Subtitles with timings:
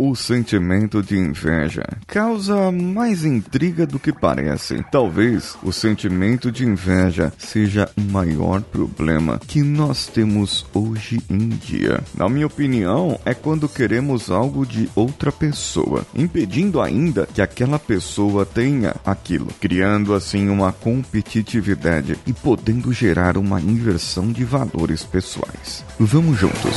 [0.00, 4.80] O sentimento de inveja causa mais intriga do que parece.
[4.92, 12.00] Talvez o sentimento de inveja seja o maior problema que nós temos hoje em dia.
[12.16, 18.46] Na minha opinião, é quando queremos algo de outra pessoa, impedindo ainda que aquela pessoa
[18.46, 25.84] tenha aquilo, criando assim uma competitividade e podendo gerar uma inversão de valores pessoais.
[25.98, 26.76] Vamos juntos.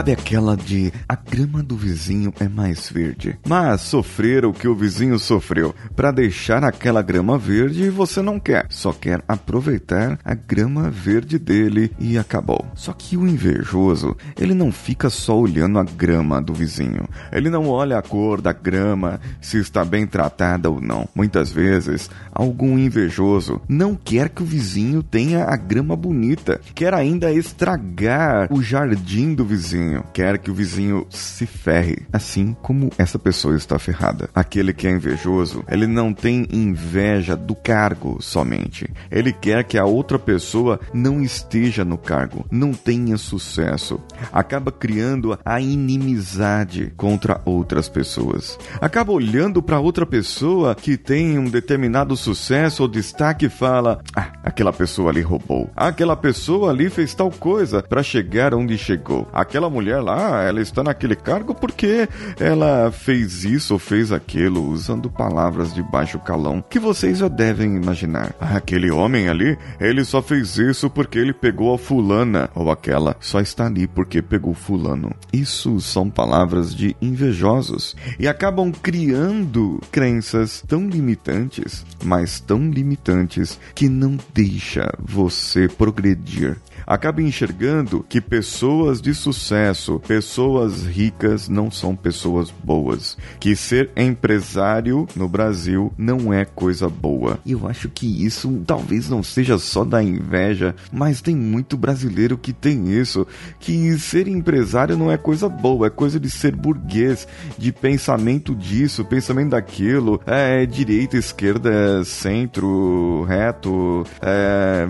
[0.00, 3.38] Sabe aquela de a grama do vizinho é mais verde?
[3.46, 8.64] Mas sofrer o que o vizinho sofreu para deixar aquela grama verde você não quer,
[8.70, 12.64] só quer aproveitar a grama verde dele e acabou.
[12.74, 17.06] Só que o invejoso, ele não fica só olhando a grama do vizinho.
[17.30, 21.06] Ele não olha a cor da grama, se está bem tratada ou não.
[21.14, 27.30] Muitas vezes, algum invejoso não quer que o vizinho tenha a grama bonita, quer ainda
[27.30, 33.18] estragar o jardim do vizinho vizinho, quer que o vizinho se ferre, assim como essa
[33.18, 34.30] pessoa está ferrada.
[34.34, 38.88] Aquele que é invejoso, ele não tem inveja do cargo somente.
[39.10, 44.00] Ele quer que a outra pessoa não esteja no cargo, não tenha sucesso.
[44.32, 48.58] Acaba criando a inimizade contra outras pessoas.
[48.80, 54.32] Acaba olhando para outra pessoa que tem um determinado sucesso ou destaque e fala: "Ah,
[54.44, 55.70] aquela pessoa ali roubou.
[55.74, 59.26] Aquela pessoa ali fez tal coisa para chegar onde chegou.
[59.32, 65.10] Aquela mulher lá, ela está naquele cargo porque ela fez isso ou fez aquilo, usando
[65.10, 68.34] palavras de baixo calão que vocês já devem imaginar.
[68.40, 73.40] Aquele homem ali, ele só fez isso porque ele pegou a fulana, ou aquela só
[73.40, 75.14] está ali porque pegou fulano.
[75.32, 83.88] Isso são palavras de invejosos e acabam criando crenças tão limitantes, mas tão limitantes que
[83.88, 86.56] não deixa você progredir
[86.86, 95.06] acaba enxergando que pessoas de sucesso, pessoas ricas não são pessoas boas, que ser empresário
[95.14, 97.38] no Brasil não é coisa boa.
[97.44, 102.38] E eu acho que isso talvez não seja só da inveja, mas tem muito brasileiro
[102.38, 103.26] que tem isso,
[103.58, 107.26] que ser empresário não é coisa boa, é coisa de ser burguês,
[107.58, 114.86] de pensamento disso, pensamento daquilo, é direita, esquerda, centro, reto, é,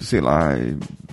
[0.00, 0.54] sei lá,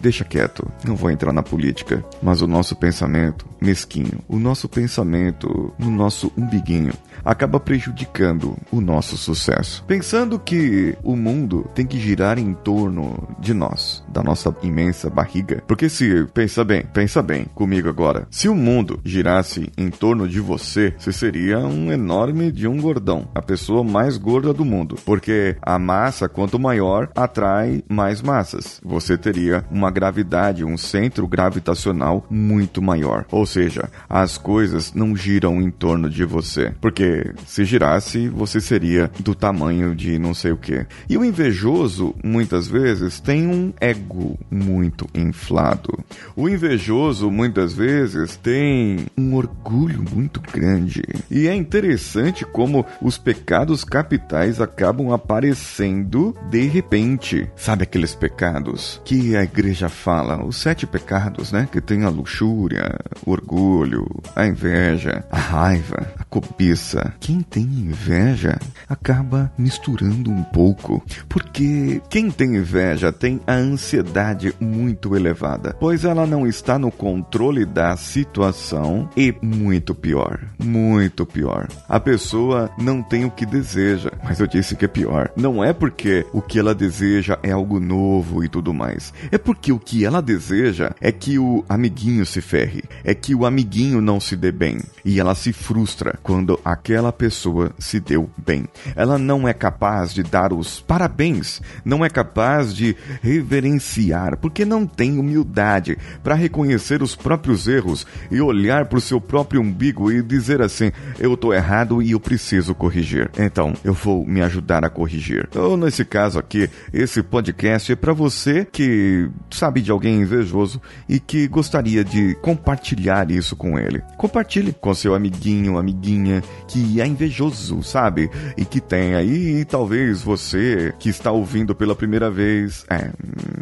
[0.05, 5.73] deixa quieto, não vou entrar na política, mas o nosso pensamento mesquinho, o nosso pensamento
[5.79, 6.93] no nosso umbiguinho,
[7.23, 9.83] acaba prejudicando o nosso sucesso.
[9.87, 15.63] Pensando que o mundo tem que girar em torno de nós, da nossa imensa barriga.
[15.65, 20.39] Porque se, pensa bem, pensa bem comigo agora, se o mundo girasse em torno de
[20.39, 24.97] você, você seria um enorme de um gordão, a pessoa mais gorda do mundo.
[25.03, 28.79] Porque a massa, quanto maior, atrai mais massas.
[28.85, 33.25] Você teria uma gravidade, um centro gravitacional muito maior.
[33.31, 36.73] Ou seja, as coisas não giram em torno de você.
[36.81, 40.85] Porque se girasse, você seria do tamanho de não sei o que.
[41.09, 45.97] E o invejoso, muitas vezes, tem um ego muito inflado.
[46.35, 51.03] O invejoso, muitas vezes, tem um orgulho muito grande.
[51.31, 57.49] E é interessante como os pecados capitais acabam aparecendo de repente.
[57.55, 61.67] Sabe aqueles pecados que a igreja fala, os sete pecados, né?
[61.71, 64.05] Que tem a luxúria, o orgulho,
[64.35, 68.57] a inveja, a raiva, a cobiça, quem tem inveja
[68.89, 76.25] acaba misturando um pouco, porque quem tem inveja tem a ansiedade muito elevada, pois ela
[76.25, 81.67] não está no controle da situação e muito pior, muito pior.
[81.87, 85.31] A pessoa não tem o que deseja, mas eu disse que é pior.
[85.35, 89.13] Não é porque o que ela deseja é algo novo e tudo mais.
[89.31, 93.45] É porque o que ela deseja é que o amiguinho se ferre, é que o
[93.45, 98.65] amiguinho não se dê bem e ela se frustra quando aquela pessoa se deu bem.
[98.95, 104.87] Ela não é capaz de dar os parabéns, não é capaz de reverenciar, porque não
[104.87, 110.23] tem humildade para reconhecer os próprios erros e olhar para o seu próprio umbigo e
[110.23, 113.29] dizer assim: eu estou errado e eu preciso corrigir.
[113.37, 115.47] Então, eu vou me ajudar a corrigir.
[115.55, 121.19] Ou nesse caso aqui, esse podcast é para você que sabe de alguém invejoso e
[121.19, 124.01] que gostaria de compartilhar isso com ele.
[124.17, 128.29] Compartilhe com seu amiguinho, amiguinho coleguinha que é invejoso, sabe?
[128.57, 133.11] E que tem aí, talvez você que está ouvindo pela primeira vez, é,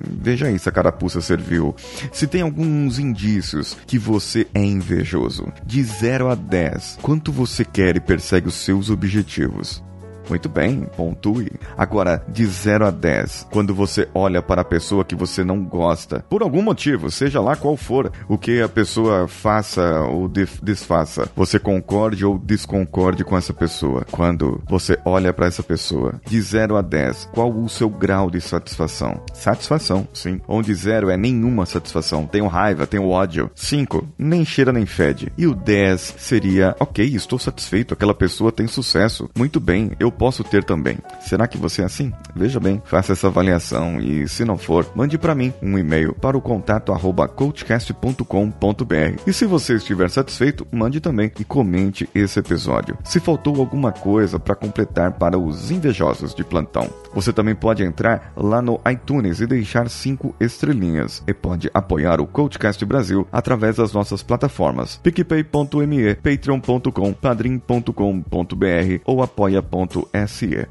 [0.08, 1.76] veja aí se a carapuça serviu.
[2.12, 7.96] Se tem alguns indícios que você é invejoso, de 0 a 10, quanto você quer
[7.96, 9.84] e persegue os seus objetivos?
[10.30, 11.52] Muito bem, pontue.
[11.78, 16.24] Agora, de 0 a 10, quando você olha para a pessoa que você não gosta,
[16.30, 21.60] por algum motivo, seja lá qual for, o que a pessoa faça ou desfaça, você
[21.60, 24.06] concorde ou desconcorde com essa pessoa.
[24.12, 28.40] Quando você olha para essa pessoa, de 0 a 10, qual o seu grau de
[28.40, 29.22] satisfação?
[29.34, 30.40] Satisfação, sim.
[30.48, 33.52] Onde 0 é nenhuma satisfação, tenho raiva, tenho ódio.
[33.56, 35.32] 5, nem cheira nem fede.
[35.38, 39.30] E o 10 seria, ok, estou satisfeito, aquela pessoa tem sucesso.
[39.38, 40.98] Muito bem, eu posso ter também.
[41.22, 42.12] Será que você é assim?
[42.36, 46.38] Veja bem, faça essa avaliação e, se não for, mande para mim um e-mail para
[46.38, 49.22] o contato arroba coachcast.com.br.
[49.28, 52.98] E se você estiver satisfeito, mande também e comente esse episódio.
[53.04, 58.32] Se faltou alguma coisa para completar para os invejosos de plantão, você também pode entrar
[58.36, 63.94] lá no iTunes e deixar cinco estrelinhas e pode apoiar o Coachcast Brasil através das
[63.94, 70.03] nossas plataformas picpay.me, patreon.com, padrim.com.br ou apoia.com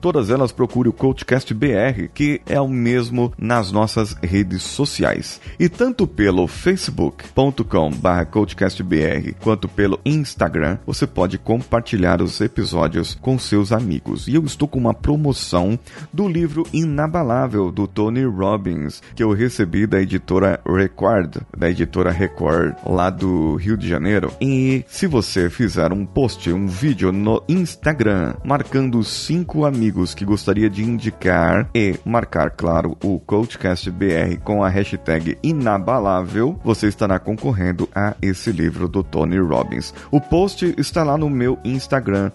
[0.01, 5.41] Todas elas procure o Coachcast BR, que é o mesmo nas nossas redes sociais.
[5.59, 13.73] E tanto pelo facebook.com.br coachcastbr quanto pelo Instagram, você pode compartilhar os episódios com seus
[13.73, 14.29] amigos.
[14.29, 15.79] E eu estou com uma promoção
[16.13, 22.75] do livro Inabalável do Tony Robbins, que eu recebi da editora Record, da editora Record,
[22.87, 24.33] lá do Rio de Janeiro.
[24.41, 30.69] E se você fizer um post, um vídeo no Instagram, marcando cinco amigos que gostaria
[30.69, 37.89] de indicar e marcar, claro, o CoachCast BR com a hashtag inabalável, você estará concorrendo
[37.95, 39.95] a esse livro do Tony Robbins.
[40.11, 42.31] O post está lá no meu Instagram,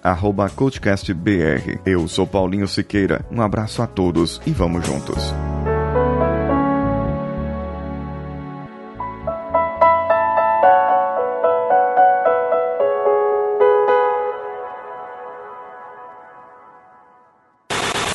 [0.55, 1.79] CoachCastBR.
[1.85, 5.33] Eu sou Paulinho Siqueira, um abraço a todos e vamos juntos.